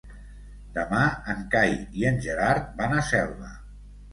Demà 0.77 1.01
en 1.35 1.43
Cai 1.55 1.77
i 2.01 2.09
en 2.13 2.19
Gerard 2.27 2.75
van 2.81 2.99
a 3.03 3.07
Selva. 3.15 3.53